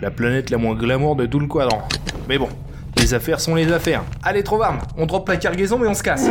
[0.00, 1.86] La planète la moins glamour de tout le quadrant.
[2.28, 2.48] Mais bon,
[2.98, 4.02] les affaires sont les affaires.
[4.22, 6.28] Allez, trop varme, on drop la cargaison et on se casse.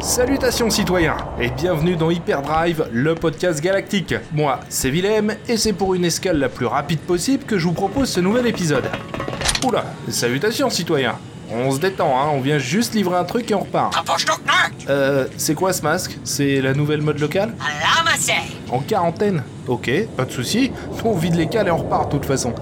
[0.00, 4.14] Salutations citoyens et bienvenue dans Hyperdrive, le podcast galactique.
[4.32, 7.72] Moi, c'est Willem et c'est pour une escale la plus rapide possible que je vous
[7.72, 8.84] propose ce nouvel épisode.
[9.66, 11.16] Oula, salutations citoyens.
[11.50, 13.94] On se détend, hein, on vient juste livrer un truc et on repart.
[14.88, 16.18] Euh, c'est quoi ce masque?
[16.24, 17.54] C'est la nouvelle mode locale?
[18.70, 19.42] En quarantaine.
[19.66, 20.72] Ok, pas de souci.
[21.04, 22.52] On vide les cales et on repart de toute façon.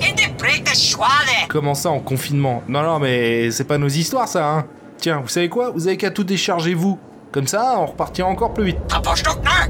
[1.48, 2.62] Comment ça en confinement?
[2.68, 4.66] Non, non, mais c'est pas nos histoires ça, hein.
[4.98, 5.70] Tiens, vous savez quoi?
[5.70, 6.98] Vous avez qu'à tout décharger vous.
[7.32, 8.78] Comme ça, on repartira encore plus vite.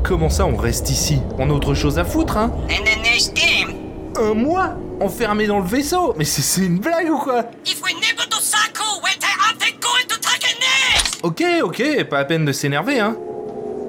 [0.02, 1.20] Comment ça, on reste ici?
[1.38, 2.50] On a autre chose à foutre, hein?
[4.20, 4.74] Un mois?
[5.02, 7.42] Enfermé dans le vaisseau Mais c'est une blague ou quoi?
[11.24, 13.16] Ok, ok, pas à peine de s'énerver, hein.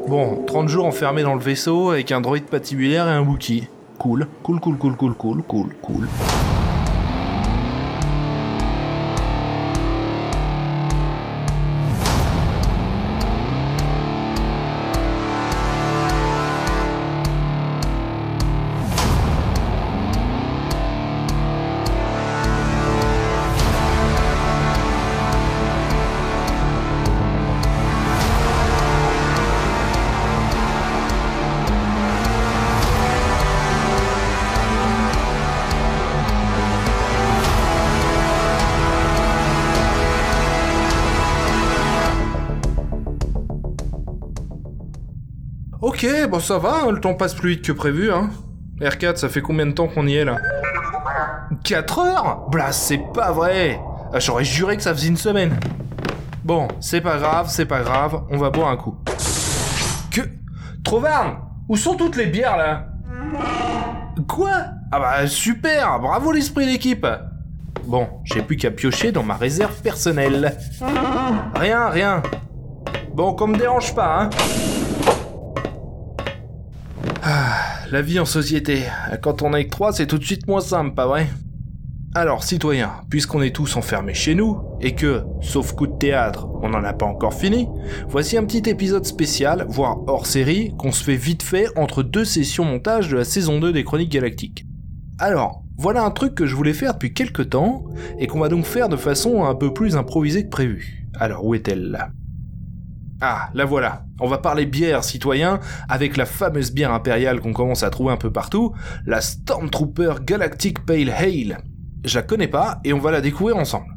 [0.08, 3.68] Bon, 30 jours enfermé dans le vaisseau avec un droïde patibulaire et un Wookie.
[4.00, 6.08] Cool, cool, cool, cool, cool, cool, cool, cool.
[45.84, 48.30] Ok, bon ça va, hein, le temps passe plus vite que prévu, hein.
[48.80, 50.38] R4, ça fait combien de temps qu'on y est là?
[51.66, 52.48] 4 heures?
[52.50, 53.82] Blas, c'est pas vrai
[54.14, 55.60] ah, J'aurais juré que ça faisait une semaine.
[56.46, 58.96] Bon, c'est pas grave, c'est pas grave, on va boire un coup.
[60.10, 60.22] Que...
[60.86, 61.36] Trovarne
[61.68, 62.88] Où sont toutes les bières là?
[64.26, 64.52] Quoi?
[64.90, 67.06] Ah bah super, bravo l'esprit d'équipe
[67.88, 70.58] Bon, j'ai plus qu'à piocher dans ma réserve personnelle.
[71.56, 72.24] Rien, rien.
[73.14, 74.30] Bon, qu'on me dérange pas, hein.
[77.26, 78.84] Ah, la vie en société.
[79.22, 81.28] Quand on est que trois, c'est tout de suite moins simple, pas vrai?
[82.14, 86.68] Alors, citoyens, puisqu'on est tous enfermés chez nous, et que, sauf coup de théâtre, on
[86.68, 87.70] n'en a pas encore fini,
[88.10, 92.26] voici un petit épisode spécial, voire hors série, qu'on se fait vite fait entre deux
[92.26, 94.66] sessions montage de la saison 2 des Chroniques Galactiques.
[95.18, 97.86] Alors, voilà un truc que je voulais faire depuis quelques temps,
[98.20, 101.08] et qu'on va donc faire de façon un peu plus improvisée que prévu.
[101.18, 102.12] Alors, où est-elle?
[103.26, 104.06] Ah, la voilà.
[104.20, 108.18] On va parler bière, citoyen, avec la fameuse bière impériale qu'on commence à trouver un
[108.18, 108.74] peu partout,
[109.06, 111.60] la Stormtrooper Galactic Pale Ale.
[112.04, 113.88] Je la connais pas et on va la découvrir ensemble.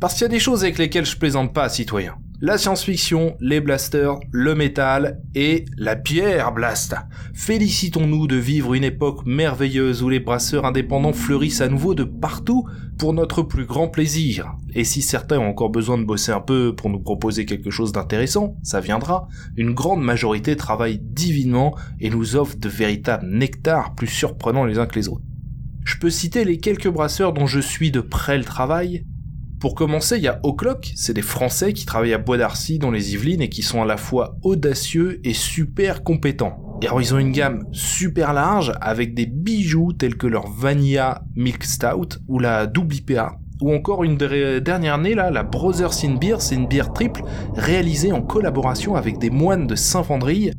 [0.00, 3.60] Parce qu'il y a des choses avec lesquelles je plaisante pas, citoyen la science-fiction, les
[3.60, 6.96] blasters, le métal et la bière blast.
[7.34, 12.66] Félicitons-nous de vivre une époque merveilleuse où les brasseurs indépendants fleurissent à nouveau de partout
[12.98, 14.54] pour notre plus grand plaisir.
[14.74, 17.92] Et si certains ont encore besoin de bosser un peu pour nous proposer quelque chose
[17.92, 19.28] d'intéressant, ça viendra.
[19.56, 24.86] Une grande majorité travaille divinement et nous offre de véritables nectars plus surprenants les uns
[24.86, 25.24] que les autres.
[25.84, 29.04] Je peux citer les quelques brasseurs dont je suis de près le travail,
[29.60, 32.90] pour commencer, il y a O'Clock, c'est des Français qui travaillent à Bois d'Arcy dans
[32.90, 36.78] les Yvelines et qui sont à la fois audacieux et super compétents.
[36.80, 41.24] Et alors ils ont une gamme super large avec des bijoux tels que leur Vanilla
[41.36, 43.38] Milk Stout ou la double IPA.
[43.60, 47.22] Ou encore une dernière née là, la Brothers in Beer, c'est une bière triple
[47.54, 50.52] réalisée en collaboration avec des moines de Saint-Vendry.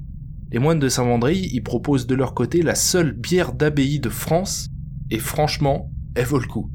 [0.52, 4.70] Les moines de Saint-Vendry, ils proposent de leur côté la seule bière d'abbaye de France,
[5.10, 6.70] et franchement, elle vaut le coup.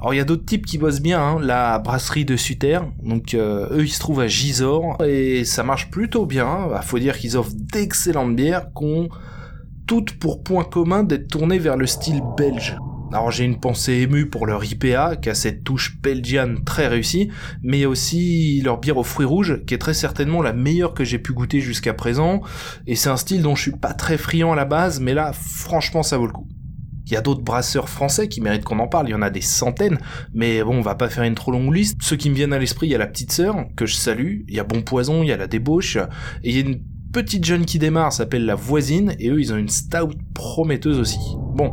[0.00, 1.40] Alors il y a d'autres types qui bossent bien, hein.
[1.40, 5.90] la brasserie de Suter, donc euh, eux ils se trouvent à Gisors et ça marche
[5.90, 6.68] plutôt bien.
[6.68, 9.08] Bah, faut dire qu'ils offrent d'excellentes bières qui ont
[9.88, 12.76] toutes pour point commun d'être tournées vers le style belge.
[13.10, 17.30] Alors j'ai une pensée émue pour leur IPA qui a cette touche belgiane très réussie,
[17.62, 21.18] mais aussi leur bière aux fruits rouges qui est très certainement la meilleure que j'ai
[21.18, 22.42] pu goûter jusqu'à présent.
[22.86, 25.32] Et c'est un style dont je suis pas très friand à la base, mais là
[25.32, 26.46] franchement ça vaut le coup.
[27.08, 29.30] Il y a d'autres brasseurs français qui méritent qu'on en parle, il y en a
[29.30, 29.98] des centaines,
[30.34, 31.96] mais bon, on va pas faire une trop longue liste.
[32.02, 34.40] Ceux qui me viennent à l'esprit, il y a la petite sœur, que je salue,
[34.46, 35.96] il y a Bon Poison, il y a la débauche,
[36.44, 39.54] et il y a une petite jeune qui démarre, s'appelle la voisine, et eux, ils
[39.54, 41.18] ont une stout prometteuse aussi.
[41.54, 41.72] Bon,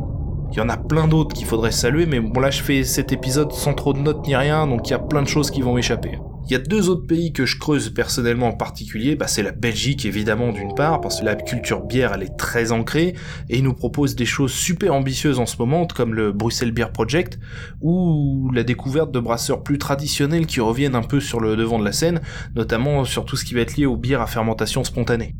[0.52, 3.12] il y en a plein d'autres qu'il faudrait saluer, mais bon là je fais cet
[3.12, 5.60] épisode sans trop de notes ni rien, donc il y a plein de choses qui
[5.60, 6.18] vont m'échapper.
[6.48, 9.50] Il y a deux autres pays que je creuse personnellement en particulier, bah c'est la
[9.50, 13.14] Belgique évidemment d'une part, parce que la culture bière elle est très ancrée,
[13.48, 16.92] et ils nous proposent des choses super ambitieuses en ce moment, comme le Bruxelles Beer
[16.92, 17.40] Project,
[17.80, 21.84] ou la découverte de brasseurs plus traditionnels qui reviennent un peu sur le devant de
[21.84, 22.20] la scène,
[22.54, 25.34] notamment sur tout ce qui va être lié aux bières à fermentation spontanée.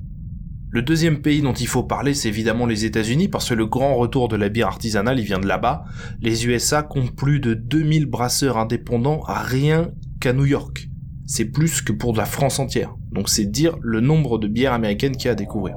[0.71, 3.95] Le deuxième pays dont il faut parler, c'est évidemment les États-Unis, parce que le grand
[3.95, 5.85] retour de la bière artisanale, il vient de là-bas.
[6.21, 10.89] Les USA comptent plus de 2000 brasseurs indépendants rien qu'à New York.
[11.27, 12.95] C'est plus que pour la France entière.
[13.13, 15.77] Donc c'est dire le nombre de bières américaines qu'il y a à découvrir.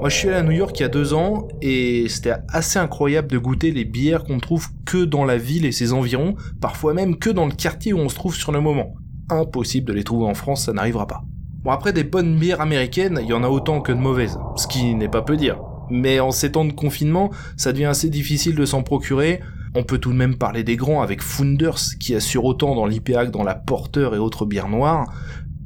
[0.00, 2.78] Moi, je suis allé à New York il y a deux ans et c'était assez
[2.78, 6.94] incroyable de goûter les bières qu'on trouve que dans la ville et ses environs, parfois
[6.94, 8.94] même que dans le quartier où on se trouve sur le moment.
[9.28, 11.22] Impossible de les trouver en France, ça n'arrivera pas.
[11.62, 14.66] Bon après des bonnes bières américaines, il y en a autant que de mauvaises, ce
[14.66, 15.60] qui n'est pas peu dire.
[15.90, 19.40] Mais en ces temps de confinement, ça devient assez difficile de s'en procurer.
[19.74, 23.26] On peut tout de même parler des grands avec Founders qui assure autant dans l'IPA
[23.26, 25.12] que dans la Porter et autres bières noires.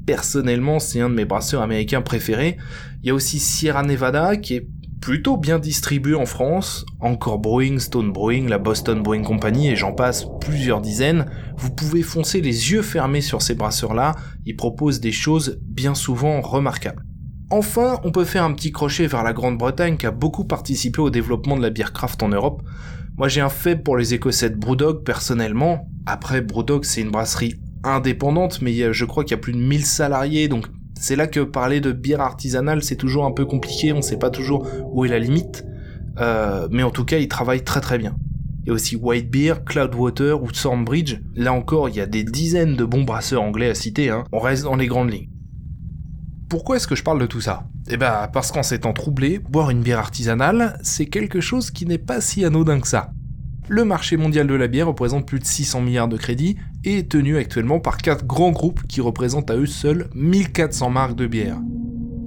[0.07, 2.59] Personnellement, c'est un de mes brasseurs américains préférés.
[3.03, 4.69] Il y a aussi Sierra Nevada qui est
[5.01, 9.93] plutôt bien distribué en France, encore Brewing, Stone Brewing, la Boston Brewing Company et j'en
[9.93, 11.27] passe plusieurs dizaines,
[11.59, 14.15] vous pouvez foncer les yeux fermés sur ces brasseurs-là,
[14.47, 17.05] ils proposent des choses bien souvent remarquables.
[17.51, 21.11] Enfin, on peut faire un petit crochet vers la Grande-Bretagne qui a beaucoup participé au
[21.11, 22.63] développement de la bière craft en Europe.
[23.17, 25.89] Moi j'ai un fait pour les Écossais de Brewdog personnellement.
[26.07, 29.85] Après Brewdog c'est une brasserie indépendante mais je crois qu'il y a plus de 1000
[29.85, 30.67] salariés donc
[30.99, 34.31] c'est là que parler de bière artisanale, c'est toujours un peu compliqué, on sait pas
[34.31, 35.67] toujours où est la limite.
[36.19, 38.17] Euh, mais en tout cas, ils travaillent très très bien.
[38.63, 41.21] Il y a aussi White Beer, Cloudwater ou Stormbridge.
[41.35, 44.25] Là encore, il y a des dizaines de bons brasseurs anglais à citer, hein.
[44.33, 45.29] on reste dans les grandes lignes.
[46.49, 47.65] Pourquoi est-ce que je parle de tout ça?
[47.91, 51.99] Eh ben, parce qu'en s'étant troublé, boire une bière artisanale, c'est quelque chose qui n'est
[51.99, 53.13] pas si anodin que ça.
[53.69, 57.11] Le marché mondial de la bière représente plus de 600 milliards de crédits et est
[57.11, 61.59] tenu actuellement par quatre grands groupes qui représentent à eux seuls 1400 marques de bière.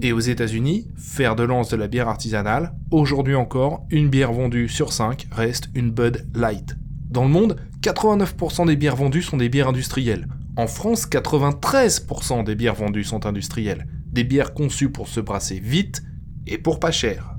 [0.03, 4.69] Et aux États-Unis, fer de lance de la bière artisanale, aujourd'hui encore, une bière vendue
[4.69, 6.75] sur 5 reste une Bud Light.
[7.09, 10.27] Dans le monde, 89% des bières vendues sont des bières industrielles.
[10.55, 13.87] En France, 93% des bières vendues sont industrielles.
[14.11, 16.03] Des bières conçues pour se brasser vite
[16.45, 17.37] et pour pas cher.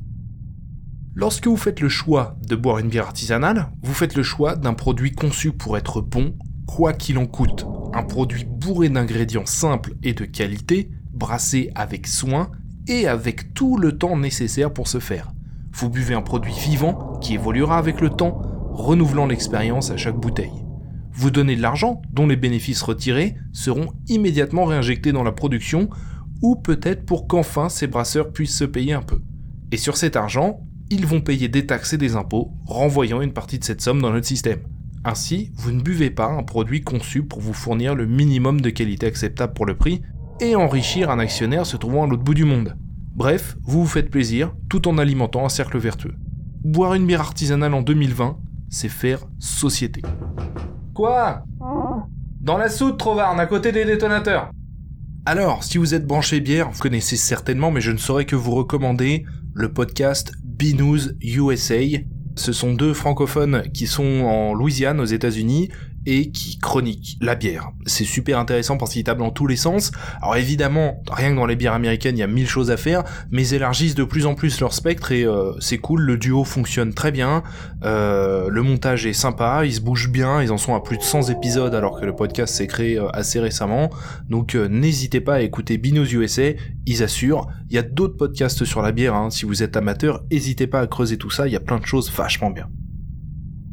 [1.15, 4.75] Lorsque vous faites le choix de boire une bière artisanale, vous faites le choix d'un
[4.75, 6.37] produit conçu pour être bon,
[6.67, 7.67] quoi qu'il en coûte.
[7.93, 12.51] Un produit bourré d'ingrédients simples et de qualité, brassé avec soin
[12.87, 15.33] et avec tout le temps nécessaire pour se faire.
[15.73, 18.41] Vous buvez un produit vivant qui évoluera avec le temps,
[18.73, 20.65] renouvelant l'expérience à chaque bouteille.
[21.13, 25.89] Vous donnez de l'argent dont les bénéfices retirés seront immédiatement réinjectés dans la production
[26.43, 29.21] ou peut-être pour qu'enfin ces brasseurs puissent se payer un peu.
[29.73, 33.59] Et sur cet argent, ils vont payer des taxes et des impôts, renvoyant une partie
[33.59, 34.61] de cette somme dans notre système.
[35.05, 39.07] Ainsi, vous ne buvez pas un produit conçu pour vous fournir le minimum de qualité
[39.07, 40.03] acceptable pour le prix
[40.41, 42.77] et enrichir un actionnaire se trouvant à l'autre bout du monde.
[43.15, 46.15] Bref, vous vous faites plaisir tout en alimentant un cercle vertueux.
[46.63, 48.39] Boire une bière artisanale en 2020,
[48.69, 50.03] c'est faire société.
[50.95, 51.45] Quoi?
[52.41, 54.51] Dans la soude, Trovarne, à côté des détonateurs.
[55.31, 58.53] Alors, si vous êtes branché bière, vous connaissez certainement, mais je ne saurais que vous
[58.55, 61.81] recommander le podcast B-News USA.
[62.35, 65.69] Ce sont deux francophones qui sont en Louisiane aux États-Unis
[66.09, 67.71] et qui chroniquent la bière.
[67.85, 69.93] C'est super intéressant parce qu'ils tablent dans tous les sens.
[70.23, 73.05] Alors évidemment, rien que dans les bières américaines, il y a mille choses à faire,
[73.31, 76.45] mais ils élargissent de plus en plus leur spectre et euh, c'est cool, le duo
[76.45, 77.43] fonctionne très bien,
[77.85, 81.03] euh, le montage est sympa, ils se bougent bien, ils en sont à plus de
[81.03, 83.91] 100 épisodes alors que le podcast s'est créé euh, assez récemment.
[84.31, 86.53] Donc n'hésitez pas à écouter Binos USA,
[86.87, 87.49] ils assurent.
[87.69, 89.29] Il y a d'autres podcasts sur la bière, hein.
[89.29, 91.85] si vous êtes amateur, n'hésitez pas à creuser tout ça, il y a plein de
[91.85, 92.67] choses vachement bien.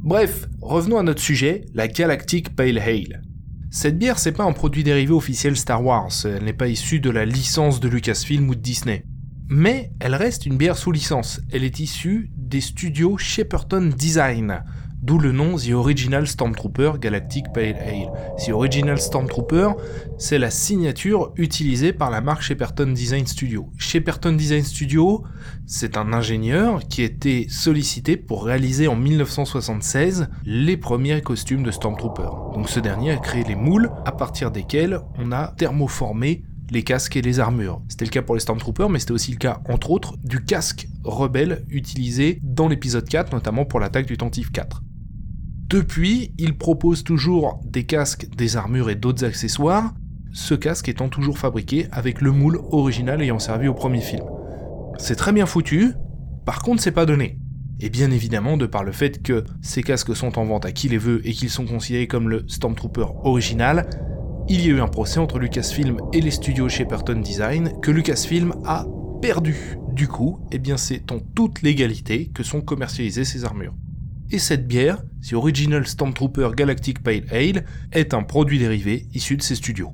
[0.05, 3.23] Bref, revenons à notre sujet, la Galactic Pale Ale.
[3.71, 7.09] Cette bière, c'est pas un produit dérivé officiel Star Wars, elle n'est pas issue de
[7.09, 9.03] la licence de Lucasfilm ou de Disney.
[9.49, 14.63] Mais elle reste une bière sous licence, elle est issue des studios Shepperton Design,
[15.01, 18.11] D'où le nom The Original Stormtrooper Galactic Pale Ale.
[18.43, 19.69] The Original Stormtrooper,
[20.17, 23.69] c'est la signature utilisée par la marque Shepperton Design Studio.
[23.77, 25.23] Shepperton Design Studio,
[25.67, 31.71] c'est un ingénieur qui a été sollicité pour réaliser en 1976 les premiers costumes de
[31.71, 32.29] Stormtrooper.
[32.53, 37.15] Donc ce dernier a créé les moules à partir desquels on a thermoformé les casques
[37.15, 37.81] et les armures.
[37.89, 40.87] C'était le cas pour les Stormtroopers, mais c'était aussi le cas, entre autres, du casque
[41.03, 44.81] rebelle utilisé dans l'épisode 4, notamment pour l'attaque du Tantif 4.
[45.67, 49.95] Depuis, il propose toujours des casques, des armures et d'autres accessoires,
[50.31, 54.25] ce casque étant toujours fabriqué avec le moule original ayant servi au premier film.
[54.99, 55.93] C'est très bien foutu,
[56.45, 57.39] par contre c'est pas donné.
[57.79, 60.87] Et bien évidemment, de par le fait que ces casques sont en vente à qui
[60.87, 63.89] les veut et qu'ils sont considérés comme le Stormtrooper original,
[64.47, 68.53] il y a eu un procès entre Lucasfilm et les studios Shepperton Design que Lucasfilm
[68.65, 68.85] a
[69.19, 69.77] perdu.
[69.93, 73.73] Du coup, eh bien c'est en toute légalité que sont commercialisées ces armures.
[74.31, 79.41] Et cette bière, The Original Stormtrooper Galactic Pale Ale, est un produit dérivé issu de
[79.41, 79.93] ces studios.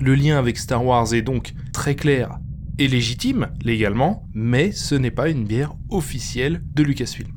[0.00, 2.38] Le lien avec Star Wars est donc très clair
[2.78, 7.35] est légitime, légalement, mais ce n'est pas une bière officielle de Lucasfilm.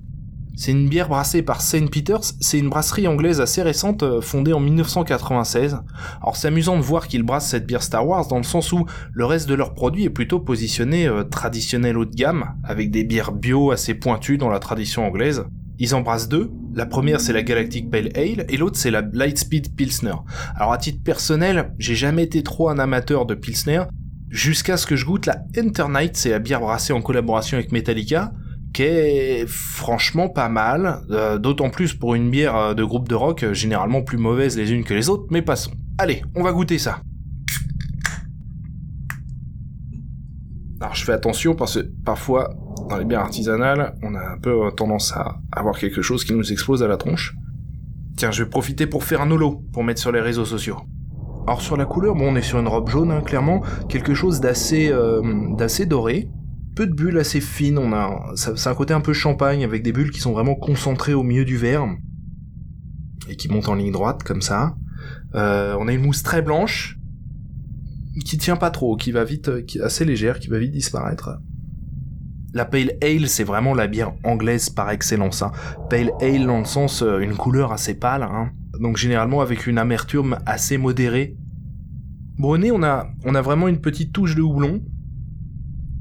[0.59, 1.89] C'est une bière brassée par St.
[1.89, 5.77] Peters, c'est une brasserie anglaise assez récente, euh, fondée en 1996.
[6.21, 8.85] Alors c'est amusant de voir qu'ils brassent cette bière Star Wars dans le sens où
[9.13, 13.05] le reste de leurs produits est plutôt positionné euh, traditionnel haut de gamme, avec des
[13.05, 15.45] bières bio assez pointues dans la tradition anglaise.
[15.77, 16.51] Ils en brassent deux.
[16.75, 20.15] La première c'est la Galactic Pale Ale et l'autre c'est la Lightspeed Pilsner.
[20.57, 23.83] Alors à titre personnel, j'ai jamais été trop un amateur de Pilsner,
[24.29, 27.71] jusqu'à ce que je goûte la Enter Night, c'est la bière brassée en collaboration avec
[27.71, 28.33] Metallica,
[29.47, 33.53] franchement pas mal, euh, d'autant plus pour une bière euh, de groupe de rock, euh,
[33.53, 35.71] généralement plus mauvaise les unes que les autres, mais passons.
[35.97, 37.01] Allez, on va goûter ça.
[40.81, 42.53] Alors je fais attention parce que parfois,
[42.89, 46.51] dans les bières artisanales, on a un peu tendance à avoir quelque chose qui nous
[46.51, 47.35] explose à la tronche.
[48.15, 50.77] Tiens, je vais profiter pour faire un holo, pour mettre sur les réseaux sociaux.
[51.47, 54.39] Alors sur la couleur, bon, on est sur une robe jaune, hein, clairement, quelque chose
[54.39, 54.93] d'assez
[55.57, 56.29] d'assez doré,
[56.79, 59.91] peu de bulles assez fines, on a, c'est un côté un peu champagne avec des
[59.91, 61.85] bulles qui sont vraiment concentrées au milieu du verre
[63.27, 64.77] et qui montent en ligne droite comme ça.
[65.35, 66.97] Euh, on a une mousse très blanche
[68.23, 71.41] qui tient pas trop, qui va vite, qui est assez légère, qui va vite disparaître.
[72.53, 75.41] La Pale Ale, c'est vraiment la bière anglaise par excellence.
[75.41, 75.51] Hein.
[75.89, 78.51] Pale Ale dans le sens euh, une couleur assez pâle, hein.
[78.79, 81.35] donc généralement avec une amertume assez modérée.
[82.37, 84.81] Bon, au nez, on a, on a vraiment une petite touche de houblon,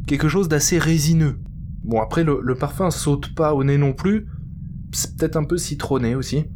[0.09, 1.39] quelque chose d'assez résineux.
[1.85, 4.27] Bon après le, parfum saute pas au nez non plus,
[4.91, 6.47] c'est peut-être un peu citronné aussi.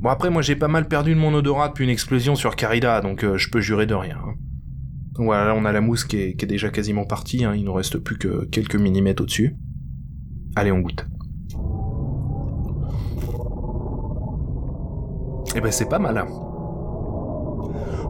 [0.00, 3.00] Bon après moi j'ai pas mal perdu de mon odorat depuis une explosion sur Carida,
[3.00, 4.16] donc euh, je peux jurer de rien.
[4.16, 4.34] Hein.
[5.16, 7.54] Voilà, là on a la mousse qui est, déjà quasiment partie, hein.
[7.54, 9.56] il nous reste plus que quelques millimètres au-dessus.
[10.56, 11.06] Allez on goûte.
[15.54, 16.16] Eh ben c'est pas mal.
[16.16, 16.26] Hein.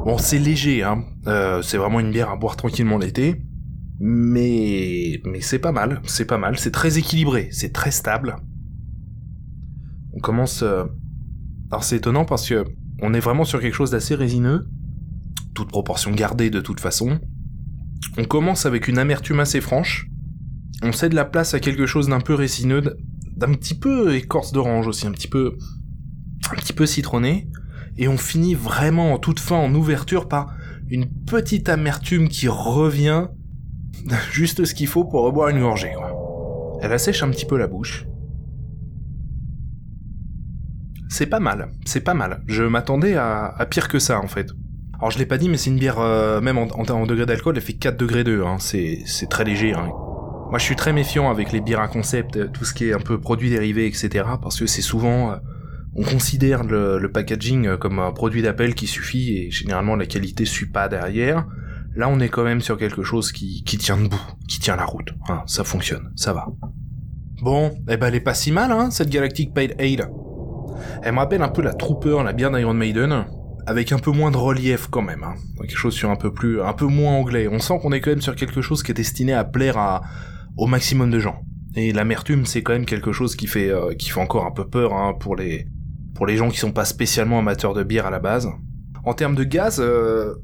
[0.04, 0.84] Bon c'est léger.
[1.26, 3.42] Euh, c'est vraiment une bière à boire tranquillement l'été
[4.00, 8.36] mais mais c'est pas mal, c'est pas mal, c'est très équilibré, c'est très stable.
[10.14, 10.84] On commence euh,
[11.70, 12.64] alors c'est étonnant parce que
[13.02, 14.66] on est vraiment sur quelque chose d'assez résineux,
[15.54, 17.20] toute proportion gardée de toute façon.
[18.16, 20.06] On commence avec une amertume assez franche.
[20.82, 22.82] On cède la place à quelque chose d'un peu résineux,
[23.36, 25.58] d'un petit peu écorce d'orange aussi, un petit peu
[26.50, 27.48] un petit peu citronné
[27.98, 30.54] et on finit vraiment en toute fin en ouverture par
[30.88, 33.28] une petite amertume qui revient
[34.32, 35.92] Juste ce qu'il faut pour reboire une gorgée,
[36.80, 38.06] Elle assèche un petit peu la bouche.
[41.08, 42.42] C'est pas mal, c'est pas mal.
[42.46, 44.52] Je m'attendais à, pire que ça, en fait.
[44.98, 47.56] Alors je l'ai pas dit, mais c'est une bière, euh, même en, en, degré d'alcool,
[47.56, 48.58] elle fait 4 degrés 2, hein.
[48.58, 49.72] c'est, très léger.
[49.72, 49.88] Hein.
[50.50, 53.00] Moi je suis très méfiant avec les bières à concept, tout ce qui est un
[53.00, 54.24] peu produit dérivé, etc.
[54.40, 55.32] Parce que c'est souvent...
[55.32, 55.36] Euh,
[55.96, 60.44] on considère le, le, packaging comme un produit d'appel qui suffit et généralement la qualité
[60.44, 61.46] suit pas derrière.
[62.00, 64.16] Là, on est quand même sur quelque chose qui, tient debout,
[64.48, 65.10] qui tient la route.
[65.28, 66.46] Hein, ça fonctionne, ça va.
[67.42, 70.10] Bon, eh ben elle est pas si mal, hein, cette Galactic Pale Ale.
[71.02, 73.26] Elle me rappelle un peu la Trooper, la bière d'Iron Maiden,
[73.66, 75.22] avec un peu moins de relief quand même.
[75.22, 75.34] Hein.
[75.58, 77.48] Quelque chose sur un peu plus, un peu moins anglais.
[77.48, 80.00] On sent qu'on est quand même sur quelque chose qui est destiné à plaire
[80.56, 81.42] au maximum de gens.
[81.76, 85.12] Et l'amertume, c'est quand même quelque chose qui fait, euh, encore un peu peur hein,
[85.20, 85.66] pour les,
[86.14, 88.48] pour les gens qui sont pas spécialement amateurs de bière à la base.
[89.04, 90.36] En termes de gaz, euh,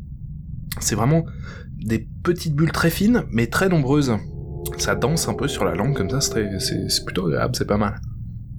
[0.81, 1.25] c'est vraiment
[1.77, 4.17] des petites bulles très fines, mais très nombreuses.
[4.79, 8.01] Ça danse un peu sur la langue comme ça, c'est plutôt agréable, c'est pas mal.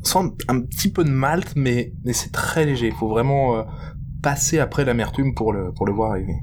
[0.04, 2.88] Sent un petit peu de malt, mais, c'est très léger.
[2.88, 3.64] Il faut vraiment euh,
[4.22, 6.36] passer après l'amertume pour le, voir arriver.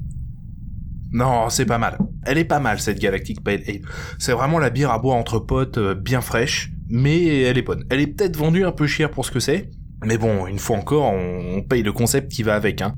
[1.13, 1.99] Non, c'est pas mal.
[2.27, 3.83] Elle est pas mal cette Galactic Pale Ale.
[4.19, 7.85] C'est vraiment la bière à boire entre potes, euh, bien fraîche, mais elle est bonne.
[7.89, 9.71] Elle est peut-être vendue un peu cher pour ce que c'est,
[10.05, 12.83] mais bon, une fois encore, on, on paye le concept qui va avec.
[12.83, 12.95] Hein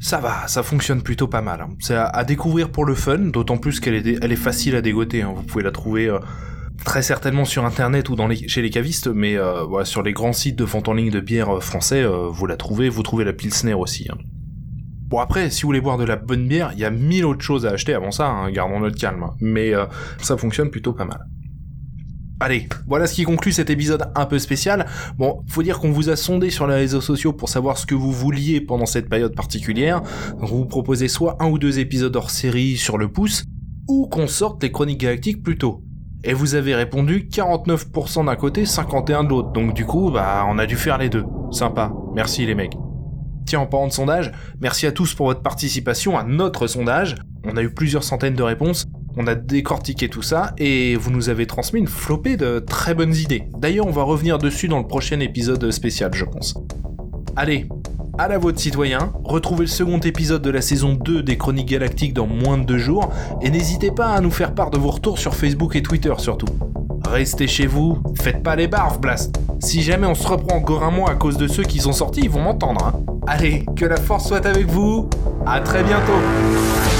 [0.00, 1.60] ça va, ça fonctionne plutôt pas mal.
[1.60, 1.70] Hein.
[1.80, 5.22] C'est à, découvrir pour le fun, d'autant plus qu'elle est, facile à dégoter.
[5.22, 5.32] Hein.
[5.34, 6.18] Vous pouvez la trouver euh,
[6.84, 10.64] très certainement sur internet ou chez les cavistes, mais euh, sur les grands sites de
[10.64, 12.88] vente en ligne de bière euh, français, vous la trouvez.
[12.88, 14.06] Vous trouvez la Pilsner aussi.
[14.10, 14.18] Hein.
[15.08, 17.42] Bon après, si vous voulez boire de la bonne bière, il y a mille autres
[17.42, 19.30] choses à acheter avant ça, gardons notre calme.
[19.40, 19.72] Mais
[20.20, 21.20] ça fonctionne plutôt pas mal.
[22.38, 24.84] Allez, voilà ce qui conclut cet épisode un peu spécial.
[25.16, 27.94] Bon, faut dire qu'on vous a sondé sur les réseaux sociaux pour savoir ce que
[27.94, 30.02] vous vouliez pendant cette période particulière.
[30.38, 33.44] Vous proposez soit un ou deux épisodes hors série sur le pouce,
[33.88, 35.82] ou qu'on sorte les chroniques galactiques plus tôt.
[36.24, 39.52] Et vous avez répondu 49% d'un côté, 51% de l'autre.
[39.52, 41.24] Donc du coup, bah, on a dû faire les deux.
[41.50, 41.90] Sympa.
[42.14, 42.76] Merci les mecs.
[43.46, 47.14] Tiens, en parlant de sondage, merci à tous pour votre participation à notre sondage.
[47.44, 48.84] On a eu plusieurs centaines de réponses
[49.16, 53.14] on a décortiqué tout ça et vous nous avez transmis une flopée de très bonnes
[53.14, 53.44] idées.
[53.58, 56.54] D'ailleurs, on va revenir dessus dans le prochain épisode spécial, je pense.
[57.34, 57.66] Allez,
[58.18, 62.14] à la vôtre citoyens, retrouvez le second épisode de la saison 2 des Chroniques Galactiques
[62.14, 63.10] dans moins de deux jours,
[63.42, 66.48] et n'hésitez pas à nous faire part de vos retours sur Facebook et Twitter surtout.
[67.06, 69.38] Restez chez vous, faites pas les barves, Blast.
[69.60, 72.20] Si jamais on se reprend encore un mois à cause de ceux qui sont sortis,
[72.24, 72.84] ils vont m'entendre.
[72.84, 73.00] Hein.
[73.26, 75.08] Allez, que la force soit avec vous.
[75.46, 76.95] À très bientôt.